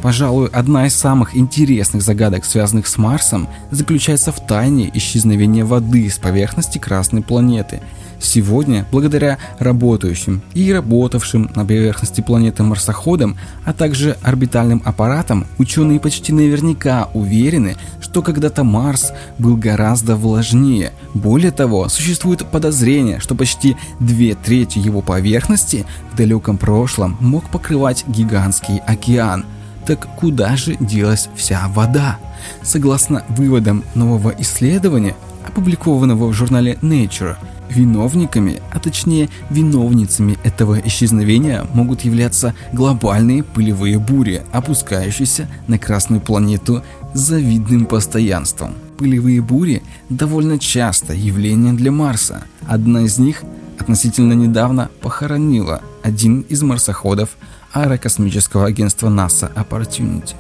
Пожалуй, 0.09 0.49
одна 0.55 0.87
из 0.87 0.95
самых 0.95 1.37
интересных 1.37 2.01
загадок, 2.01 2.47
связанных 2.47 2.87
с 2.87 2.97
Марсом, 2.97 3.47
заключается 3.71 4.33
в 4.33 4.41
тайне 4.41 4.91
исчезновения 4.95 5.67
воды 5.67 6.09
с 6.09 6.17
поверхности 6.17 6.79
Красной 6.79 7.21
планеты. 7.21 7.83
Сегодня, 8.19 8.87
благодаря 8.91 9.37
работающим 9.59 10.41
и 10.55 10.73
работавшим 10.73 11.51
на 11.55 11.67
поверхности 11.67 12.23
планеты 12.23 12.63
марсоходам, 12.63 13.37
а 13.67 13.75
также 13.75 14.17
орбитальным 14.23 14.81
аппаратам, 14.83 15.47
ученые 15.59 16.01
почти 16.01 16.33
наверняка 16.33 17.11
уверены, 17.13 17.77
что 18.01 18.23
когда-то 18.23 18.65
Марс 18.65 19.13
был 19.37 19.59
гораздо 19.59 20.17
влажнее. 20.17 20.93
Более 21.13 21.51
того, 21.51 21.91
существует 21.91 22.47
подозрение, 22.47 23.21
что 23.21 23.35
почти 23.35 23.77
две 24.01 24.35
трети 24.35 24.79
его 24.79 25.03
поверхности 25.03 25.85
в 26.15 26.17
далеком 26.17 26.57
прошлом 26.57 27.19
мог 27.21 27.45
покрывать 27.51 28.07
гигантский 28.09 28.79
океан– 28.87 29.45
так 29.89 30.07
куда 30.17 30.55
же 30.55 30.77
делась 30.79 31.31
вся 31.35 31.67
вода? 31.69 32.19
Согласно 32.63 33.25
выводам 33.31 33.85
нового 33.95 34.35
исследования, 34.39 35.17
опубликованного 35.47 36.27
в 36.27 36.35
журнале 36.35 36.79
Nature, 36.83 37.37
виновниками, 37.71 38.61
а 38.71 38.81
точнее 38.81 39.31
виновницами 39.49 40.37
этого 40.45 40.79
исчезновения 40.79 41.67
могут 41.73 42.03
являться 42.03 42.55
глобальные 42.75 43.45
пылевые 43.45 43.99
бури, 43.99 44.43
опускающиеся 44.53 45.49
на 45.69 45.79
Красную 45.79 46.21
планету 46.21 46.83
с 47.15 47.21
завидным 47.21 47.87
постоянством. 47.87 48.75
Пылевые 48.99 49.41
бури 49.41 49.83
довольно 50.11 50.59
часто 50.59 51.15
явление 51.15 51.73
для 51.73 51.91
Марса. 51.93 52.43
Одна 52.67 53.05
из 53.05 53.17
них 53.17 53.43
относительно 53.79 54.35
недавно 54.35 54.91
похоронила 55.01 55.81
один 56.03 56.41
из 56.41 56.63
марсоходов 56.63 57.31
аэрокосмического 57.73 58.67
агентства 58.67 59.09
НАСА 59.09 59.51
Opportunity. 59.55 60.35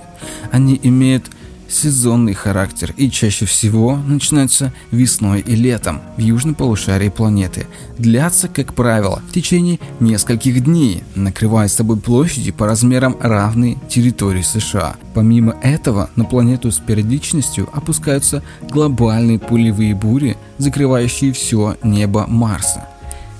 Они 0.50 0.78
имеют 0.82 1.30
сезонный 1.68 2.32
характер 2.32 2.94
и 2.96 3.10
чаще 3.10 3.44
всего 3.44 3.96
начинаются 3.96 4.72
весной 4.90 5.40
и 5.40 5.54
летом 5.54 6.00
в 6.16 6.20
южном 6.20 6.54
полушарии 6.54 7.10
планеты. 7.10 7.66
Длятся, 7.98 8.48
как 8.48 8.74
правило, 8.74 9.22
в 9.28 9.32
течение 9.32 9.78
нескольких 10.00 10.64
дней, 10.64 11.02
накрывая 11.14 11.68
собой 11.68 11.98
площади 11.98 12.50
по 12.50 12.66
размерам 12.66 13.16
равные 13.20 13.78
территории 13.88 14.42
США. 14.42 14.96
Помимо 15.14 15.56
этого, 15.62 16.10
на 16.16 16.24
планету 16.24 16.72
с 16.72 16.78
периодичностью 16.78 17.68
опускаются 17.72 18.42
глобальные 18.62 19.38
пулевые 19.38 19.94
бури, 19.94 20.36
закрывающие 20.56 21.32
все 21.32 21.76
небо 21.82 22.26
Марса. 22.26 22.88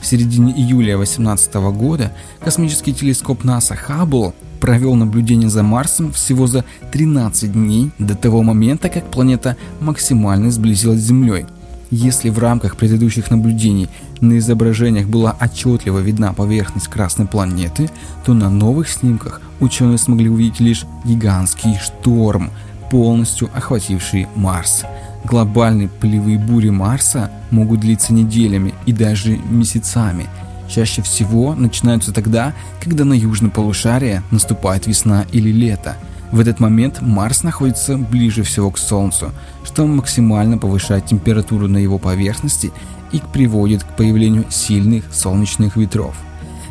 Середине 0.08 0.54
июля 0.54 0.96
2018 0.96 1.54
года 1.76 2.12
космический 2.40 2.94
телескоп 2.94 3.44
НАСА 3.44 3.76
Хаббл 3.76 4.32
провел 4.58 4.94
наблюдение 4.94 5.50
за 5.50 5.62
Марсом 5.62 6.12
всего 6.12 6.46
за 6.46 6.64
13 6.92 7.52
дней 7.52 7.90
до 7.98 8.14
того 8.14 8.42
момента, 8.42 8.88
как 8.88 9.10
планета 9.10 9.58
максимально 9.80 10.50
сблизилась 10.50 11.00
с 11.00 11.08
Землей. 11.08 11.44
Если 11.90 12.30
в 12.30 12.38
рамках 12.38 12.78
предыдущих 12.78 13.30
наблюдений 13.30 13.90
на 14.22 14.38
изображениях 14.38 15.08
была 15.08 15.36
отчетливо 15.38 15.98
видна 15.98 16.32
поверхность 16.32 16.88
Красной 16.88 17.26
планеты, 17.26 17.90
то 18.24 18.32
на 18.32 18.48
новых 18.48 18.88
снимках 18.88 19.42
ученые 19.60 19.98
смогли 19.98 20.30
увидеть 20.30 20.60
лишь 20.60 20.86
гигантский 21.04 21.76
шторм, 21.76 22.50
полностью 22.90 23.50
охвативший 23.54 24.26
Марс. 24.34 24.84
Глобальные 25.24 25.88
пылевые 25.88 26.38
бури 26.38 26.70
Марса 26.70 27.30
могут 27.50 27.80
длиться 27.80 28.12
неделями 28.12 28.74
и 28.86 28.92
даже 28.92 29.36
месяцами– 29.36 30.26
чаще 30.68 31.02
всего 31.02 31.54
начинаются 31.54 32.12
тогда, 32.12 32.52
когда 32.80 33.04
на 33.04 33.14
южном 33.14 33.50
полушарии 33.50 34.22
наступает 34.30 34.86
весна 34.86 35.24
или 35.32 35.50
лето. 35.50 35.96
В 36.30 36.40
этот 36.40 36.60
момент 36.60 37.00
Марс 37.00 37.42
находится 37.42 37.96
ближе 37.96 38.42
всего 38.42 38.70
к 38.70 38.78
Солнцу, 38.78 39.32
что 39.64 39.86
максимально 39.86 40.58
повышает 40.58 41.06
температуру 41.06 41.68
на 41.68 41.78
его 41.78 41.98
поверхности 41.98 42.70
и 43.12 43.22
приводит 43.32 43.82
к 43.82 43.96
появлению 43.96 44.44
сильных 44.50 45.04
солнечных 45.12 45.76
ветров. 45.76 46.14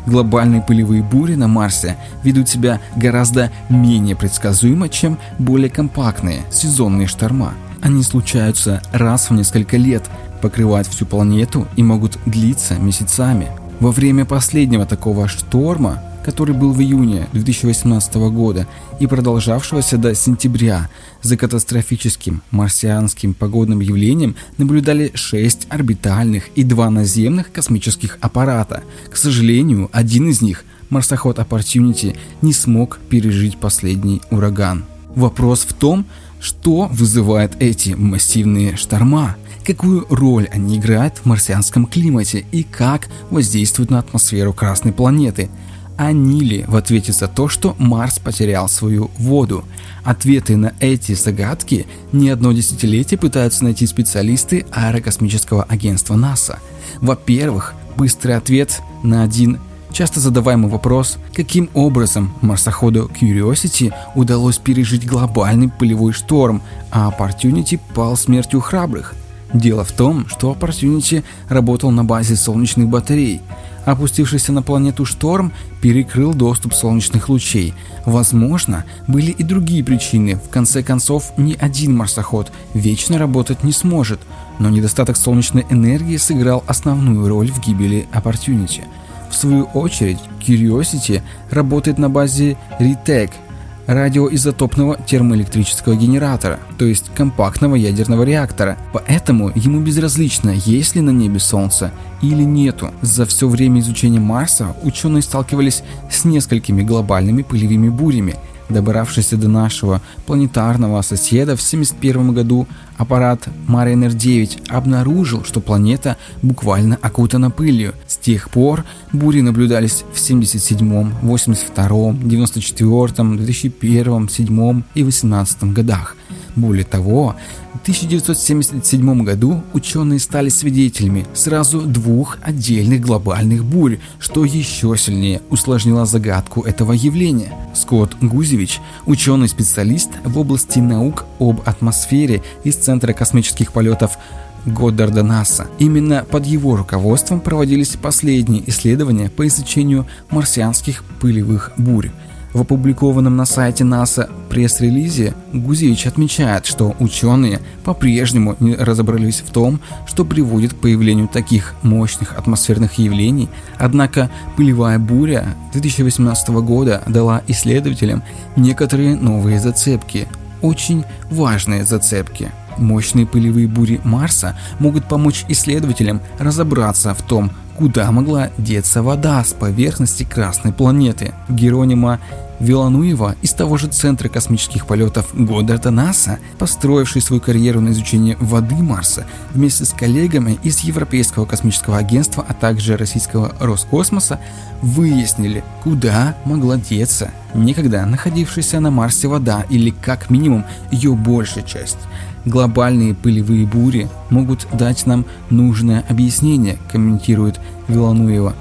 Глобальные 0.06 0.62
пылевые 0.62 1.02
бури 1.02 1.34
на 1.34 1.48
Марсе 1.48 1.96
ведут 2.22 2.48
себя 2.48 2.80
гораздо 2.96 3.50
менее 3.68 4.14
предсказуемо, 4.14 4.88
чем 4.88 5.18
более 5.38 5.68
компактные 5.68 6.42
сезонные 6.52 7.08
шторма. 7.08 7.52
Они 7.80 8.02
случаются 8.02 8.82
раз 8.92 9.30
в 9.30 9.34
несколько 9.34 9.76
лет, 9.76 10.04
покрывают 10.42 10.86
всю 10.88 11.06
планету 11.06 11.66
и 11.76 11.82
могут 11.82 12.18
длиться 12.26 12.74
месяцами. 12.74 13.48
Во 13.80 13.92
время 13.92 14.24
последнего 14.24 14.86
такого 14.86 15.28
шторма, 15.28 16.02
который 16.24 16.54
был 16.54 16.72
в 16.72 16.80
июне 16.80 17.28
2018 17.32 18.14
года 18.30 18.66
и 19.00 19.06
продолжавшегося 19.06 19.96
до 19.96 20.14
сентября, 20.14 20.90
за 21.22 21.36
катастрофическим 21.36 22.42
марсианским 22.50 23.34
погодным 23.34 23.80
явлением 23.80 24.36
наблюдали 24.58 25.12
6 25.14 25.68
орбитальных 25.70 26.48
и 26.54 26.64
2 26.64 26.90
наземных 26.90 27.50
космических 27.52 28.18
аппарата. 28.20 28.82
К 29.10 29.16
сожалению, 29.16 29.88
один 29.92 30.28
из 30.28 30.42
них, 30.42 30.64
марсоход 30.90 31.38
Opportunity, 31.38 32.16
не 32.42 32.52
смог 32.52 32.98
пережить 33.08 33.56
последний 33.56 34.20
ураган. 34.30 34.84
Вопрос 35.14 35.60
в 35.60 35.72
том, 35.72 36.04
что 36.40 36.88
вызывает 36.92 37.60
эти 37.60 37.90
массивные 37.90 38.76
шторма– 38.76 39.36
какую 39.68 40.06
роль 40.08 40.48
они 40.50 40.78
играют 40.78 41.18
в 41.18 41.26
марсианском 41.26 41.84
климате 41.84 42.46
и 42.52 42.62
как 42.62 43.08
воздействуют 43.28 43.90
на 43.90 43.98
атмосферу 43.98 44.54
Красной 44.54 44.92
планеты. 44.92 45.50
Они 45.98 46.40
ли 46.40 46.64
в 46.66 46.74
ответе 46.74 47.12
за 47.12 47.28
то, 47.28 47.48
что 47.48 47.76
Марс 47.78 48.18
потерял 48.18 48.70
свою 48.70 49.10
воду? 49.18 49.64
Ответы 50.04 50.56
на 50.56 50.72
эти 50.80 51.12
загадки 51.12 51.86
не 52.12 52.30
одно 52.30 52.52
десятилетие 52.52 53.18
пытаются 53.18 53.62
найти 53.64 53.86
специалисты 53.86 54.64
аэрокосмического 54.70 55.64
агентства 55.64 56.14
НАСА. 56.14 56.60
Во-первых, 57.02 57.74
быстрый 57.96 58.36
ответ 58.36 58.80
на 59.02 59.22
один 59.22 59.58
часто 59.92 60.20
задаваемый 60.20 60.70
вопрос, 60.70 61.18
каким 61.34 61.70
образом 61.74 62.34
марсоходу 62.40 63.10
Curiosity 63.20 63.92
удалось 64.14 64.58
пережить 64.58 65.06
глобальный 65.06 65.68
пылевой 65.68 66.12
шторм, 66.12 66.62
а 66.90 67.10
Opportunity 67.10 67.80
пал 67.94 68.16
смертью 68.16 68.60
храбрых– 68.60 69.14
Дело 69.52 69.84
в 69.84 69.92
том, 69.92 70.26
что 70.28 70.52
Opportunity 70.52 71.24
работал 71.48 71.90
на 71.90 72.04
базе 72.04 72.36
солнечных 72.36 72.88
батарей. 72.88 73.40
Опустившийся 73.86 74.52
на 74.52 74.62
планету 74.62 75.06
шторм 75.06 75.52
перекрыл 75.80 76.34
доступ 76.34 76.74
солнечных 76.74 77.30
лучей. 77.30 77.72
Возможно, 78.04 78.84
были 79.06 79.30
и 79.30 79.42
другие 79.42 79.82
причины. 79.82 80.36
В 80.36 80.50
конце 80.50 80.82
концов, 80.82 81.32
ни 81.38 81.56
один 81.58 81.96
марсоход 81.96 82.52
вечно 82.74 83.16
работать 83.16 83.64
не 83.64 83.72
сможет, 83.72 84.20
но 84.58 84.68
недостаток 84.68 85.16
солнечной 85.16 85.64
энергии 85.70 86.18
сыграл 86.18 86.62
основную 86.66 87.26
роль 87.26 87.50
в 87.50 87.60
гибели 87.60 88.06
Opportunity. 88.12 88.82
В 89.30 89.34
свою 89.34 89.64
очередь, 89.64 90.18
Curiosity 90.40 91.22
работает 91.50 91.98
на 91.98 92.08
базе 92.08 92.56
RETEC– 92.80 93.30
радиоизотопного 93.88 94.98
термоэлектрического 95.06 95.96
генератора, 95.96 96.60
то 96.78 96.84
есть 96.84 97.10
компактного 97.14 97.74
ядерного 97.74 98.22
реактора. 98.22 98.76
Поэтому 98.92 99.50
ему 99.54 99.80
безразлично, 99.80 100.50
есть 100.50 100.94
ли 100.94 101.00
на 101.00 101.08
небе 101.10 101.40
Солнце 101.40 101.90
или 102.20 102.42
нету. 102.42 102.90
За 103.00 103.24
все 103.24 103.48
время 103.48 103.80
изучения 103.80 104.20
Марса 104.20 104.76
ученые 104.82 105.22
сталкивались 105.22 105.82
с 106.10 106.26
несколькими 106.26 106.82
глобальными 106.82 107.42
пылевыми 107.42 107.88
бурями– 107.88 108.36
Добравшийся 108.68 109.38
до 109.38 109.48
нашего 109.48 110.02
планетарного 110.26 111.00
соседа 111.00 111.56
в 111.56 111.64
1971 111.64 112.34
году 112.34 112.66
аппарат 112.98 113.48
Mariner 113.66 114.12
9 114.12 114.68
обнаружил, 114.68 115.44
что 115.44 115.60
планета 115.60 116.16
буквально 116.42 116.98
окутана 117.00 117.50
пылью. 117.50 117.94
С 118.06 118.18
тех 118.18 118.50
пор 118.50 118.84
бури 119.12 119.40
наблюдались 119.40 120.04
в 120.12 120.18
77, 120.18 121.12
82, 121.22 122.12
94, 122.12 123.36
2001, 123.36 124.26
2007 124.26 124.82
и 124.94 125.02
2018 125.02 125.62
годах. 125.72 126.16
Более 126.56 126.84
того, 126.84 127.36
1977 127.82 129.22
году 129.24 129.62
ученые 129.72 130.18
стали 130.18 130.48
свидетелями 130.48 131.26
сразу 131.34 131.80
двух 131.82 132.38
отдельных 132.42 133.00
глобальных 133.00 133.64
бурь, 133.64 133.98
что 134.18 134.44
еще 134.44 134.96
сильнее 134.96 135.40
усложнило 135.50 136.06
загадку 136.06 136.62
этого 136.62 136.92
явления. 136.92 137.52
Скотт 137.74 138.16
Гузевич, 138.20 138.80
ученый-специалист 139.06 140.10
в 140.24 140.38
области 140.38 140.78
наук 140.78 141.24
об 141.38 141.62
атмосфере 141.64 142.42
из 142.64 142.76
Центра 142.76 143.12
космических 143.12 143.72
полетов 143.72 144.18
Годдарда 144.66 145.22
НАСА. 145.22 145.68
Именно 145.78 146.24
под 146.30 146.46
его 146.46 146.76
руководством 146.76 147.40
проводились 147.40 147.96
последние 147.96 148.68
исследования 148.68 149.30
по 149.30 149.46
изучению 149.46 150.06
марсианских 150.30 151.04
пылевых 151.20 151.72
бурь. 151.76 152.10
В 152.58 152.62
опубликованном 152.62 153.36
на 153.36 153.44
сайте 153.44 153.84
НАСА 153.84 154.28
пресс-релизе 154.48 155.32
Гузевич 155.52 156.08
отмечает, 156.08 156.66
что 156.66 156.96
ученые 156.98 157.60
по-прежнему 157.84 158.56
не 158.58 158.74
разобрались 158.74 159.44
в 159.46 159.52
том, 159.52 159.78
что 160.08 160.24
приводит 160.24 160.72
к 160.72 160.78
появлению 160.78 161.28
таких 161.28 161.76
мощных 161.82 162.36
атмосферных 162.36 162.94
явлений, 162.94 163.48
однако 163.76 164.28
пылевая 164.56 164.98
буря 164.98 165.54
2018 165.72 166.48
года 166.48 167.04
дала 167.06 167.42
исследователям 167.46 168.24
некоторые 168.56 169.14
новые 169.14 169.60
зацепки, 169.60 170.26
очень 170.60 171.04
важные 171.30 171.84
зацепки. 171.84 172.50
Мощные 172.76 173.24
пылевые 173.24 173.68
бури 173.68 174.00
Марса 174.02 174.58
могут 174.80 175.06
помочь 175.06 175.44
исследователям 175.48 176.20
разобраться 176.40 177.14
в 177.14 177.22
том, 177.22 177.52
куда 177.76 178.10
могла 178.10 178.50
деться 178.58 179.04
вода 179.04 179.44
с 179.44 179.52
поверхности 179.52 180.24
Красной 180.24 180.72
планеты. 180.72 181.32
Геронима 181.48 182.18
Вилануева 182.60 183.36
из 183.42 183.52
того 183.52 183.76
же 183.76 183.86
Центра 183.86 184.28
космических 184.28 184.86
полетов 184.86 185.30
Годдарда 185.32 185.90
НАСА, 185.90 186.38
построивший 186.58 187.22
свою 187.22 187.40
карьеру 187.40 187.80
на 187.80 187.90
изучении 187.90 188.36
воды 188.40 188.74
Марса, 188.74 189.26
вместе 189.54 189.84
с 189.84 189.90
коллегами 189.90 190.58
из 190.62 190.80
Европейского 190.80 191.44
космического 191.44 191.98
агентства, 191.98 192.44
а 192.46 192.54
также 192.54 192.96
российского 192.96 193.52
Роскосмоса, 193.60 194.40
выяснили, 194.82 195.64
куда 195.82 196.36
могла 196.44 196.76
деться 196.76 197.30
некогда 197.54 198.04
находившаяся 198.06 198.80
на 198.80 198.90
Марсе 198.90 199.28
вода 199.28 199.64
или 199.70 199.90
как 199.90 200.30
минимум 200.30 200.64
ее 200.90 201.14
большая 201.14 201.64
часть. 201.64 201.98
Глобальные 202.44 203.14
пылевые 203.14 203.66
бури 203.66 204.08
могут 204.30 204.66
дать 204.72 205.06
нам 205.06 205.26
нужное 205.50 206.04
объяснение, 206.08 206.78
комментирует 206.90 207.60
Вилануева. 207.88 208.54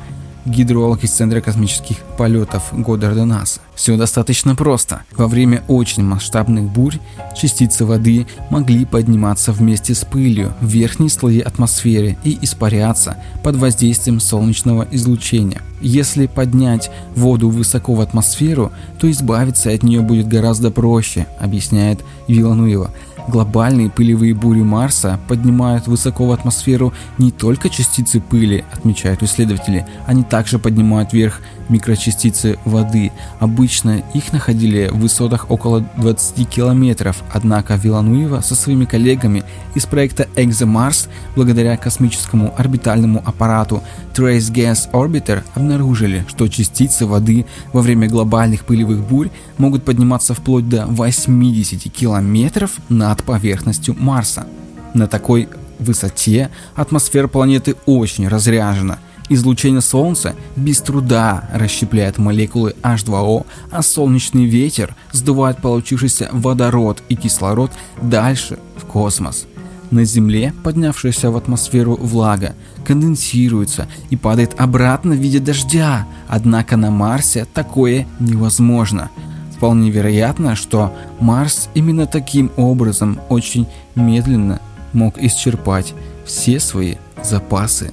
Гидроолог 0.47 1.03
из 1.03 1.11
Центра 1.11 1.41
космических 1.41 1.97
полетов 2.17 2.63
Годдарда 2.71 3.25
НАСА. 3.25 3.59
Все 3.75 3.95
достаточно 3.97 4.55
просто. 4.55 5.01
Во 5.15 5.27
время 5.27 5.63
очень 5.67 6.03
масштабных 6.03 6.63
бурь 6.63 6.97
частицы 7.35 7.85
воды 7.85 8.25
могли 8.49 8.85
подниматься 8.85 9.51
вместе 9.51 9.93
с 9.93 10.03
пылью 10.03 10.53
в 10.61 10.67
верхние 10.67 11.09
слои 11.09 11.39
атмосферы 11.39 12.17
и 12.23 12.37
испаряться 12.41 13.17
под 13.43 13.55
воздействием 13.57 14.19
солнечного 14.19 14.87
излучения. 14.91 15.61
Если 15.79 16.25
поднять 16.25 16.89
воду 17.15 17.49
высоко 17.49 17.93
в 17.93 18.01
атмосферу, 18.01 18.71
то 18.99 19.09
избавиться 19.11 19.69
от 19.71 19.83
нее 19.83 20.01
будет 20.01 20.27
гораздо 20.27 20.71
проще, 20.71 21.27
объясняет 21.39 21.99
Вилануева. 22.27 22.91
Глобальные 23.27 23.89
пылевые 23.89 24.33
бури 24.33 24.61
Марса 24.61 25.19
поднимают 25.27 25.87
высоко 25.87 26.27
в 26.27 26.31
атмосферу 26.31 26.93
не 27.17 27.31
только 27.31 27.69
частицы 27.69 28.21
пыли, 28.21 28.63
отмечают 28.71 29.21
исследователи, 29.21 29.85
они 30.05 30.23
также 30.23 30.59
поднимают 30.59 31.11
вверх 31.11 31.41
микрочастицы 31.69 32.57
воды. 32.65 33.11
Обычно 33.39 34.03
их 34.13 34.33
находили 34.33 34.89
в 34.91 34.99
высотах 34.99 35.49
около 35.49 35.81
20 35.97 36.47
километров, 36.47 37.23
однако 37.31 37.75
Вилануева 37.75 38.41
со 38.41 38.55
своими 38.55 38.85
коллегами 38.85 39.43
из 39.75 39.85
проекта 39.85 40.27
ExoMars 40.35 41.07
благодаря 41.35 41.77
космическому 41.77 42.53
орбитальному 42.57 43.21
аппарату 43.25 43.83
Trace 44.13 44.51
Gas 44.51 44.91
Orbiter 44.91 45.43
обнаружили, 45.53 46.25
что 46.27 46.47
частицы 46.47 47.05
воды 47.05 47.45
во 47.73 47.81
время 47.81 48.07
глобальных 48.07 48.65
пылевых 48.65 49.03
бурь 49.03 49.29
могут 49.57 49.83
подниматься 49.83 50.33
вплоть 50.33 50.67
до 50.67 50.85
80 50.85 51.91
километров 51.91 52.71
над 52.89 53.23
поверхностью 53.23 53.95
Марса. 53.97 54.47
На 54.93 55.07
такой 55.07 55.47
высоте 55.79 56.49
атмосфера 56.75 57.27
планеты 57.27 57.75
очень 57.85 58.27
разряжена. 58.27 58.99
Излучение 59.29 59.81
Солнца 59.81 60.35
без 60.55 60.79
труда 60.79 61.49
расщепляет 61.53 62.17
молекулы 62.17 62.75
H2O, 62.81 63.45
а 63.71 63.81
солнечный 63.81 64.45
ветер 64.45 64.95
сдувает 65.11 65.57
получившийся 65.57 66.29
водород 66.31 67.03
и 67.09 67.15
кислород 67.15 67.71
дальше 68.01 68.57
в 68.77 68.85
космос. 68.85 69.47
На 69.91 70.03
Земле 70.05 70.53
поднявшаяся 70.63 71.29
в 71.31 71.37
атмосферу 71.37 71.95
влага 71.95 72.55
конденсируется 72.85 73.87
и 74.09 74.15
падает 74.15 74.53
обратно 74.57 75.13
в 75.13 75.17
виде 75.17 75.39
дождя, 75.39 76.07
однако 76.27 76.77
на 76.77 76.89
Марсе 76.91 77.45
такое 77.53 78.07
невозможно. 78.19 79.09
Вполне 79.55 79.89
вероятно, 79.89 80.55
что 80.55 80.93
Марс 81.19 81.69
именно 81.73 82.05
таким 82.05 82.51
образом 82.57 83.19
очень 83.29 83.67
медленно 83.95 84.61
мог 84.93 85.17
исчерпать 85.17 85.93
все 86.25 86.59
свои 86.59 86.95
запасы 87.23 87.91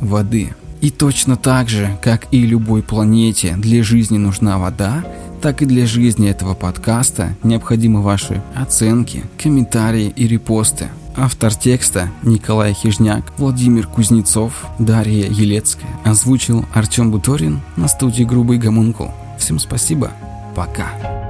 воды. 0.00 0.54
И 0.82 0.90
точно 0.90 1.36
так 1.36 1.68
же, 1.68 1.96
как 2.02 2.26
и 2.32 2.44
любой 2.44 2.82
планете 2.82 3.54
для 3.56 3.84
жизни 3.84 4.18
нужна 4.18 4.58
вода, 4.58 5.04
так 5.40 5.62
и 5.62 5.64
для 5.64 5.86
жизни 5.86 6.28
этого 6.28 6.54
подкаста 6.54 7.36
необходимы 7.44 8.02
ваши 8.02 8.42
оценки, 8.54 9.22
комментарии 9.40 10.12
и 10.14 10.26
репосты. 10.26 10.88
Автор 11.16 11.54
текста 11.54 12.10
Николай 12.24 12.74
Хижняк, 12.74 13.32
Владимир 13.38 13.86
Кузнецов, 13.86 14.66
Дарья 14.80 15.28
Елецкая. 15.28 15.90
Озвучил 16.04 16.64
Артем 16.74 17.12
Буторин 17.12 17.60
на 17.76 17.86
студии 17.86 18.24
Грубый 18.24 18.58
Гомункул. 18.58 19.12
Всем 19.38 19.60
спасибо. 19.60 20.10
Пока. 20.56 21.21